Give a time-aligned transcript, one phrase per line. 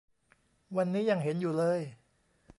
[0.75, 1.79] วันนี้ยังเห็นอยู่เลย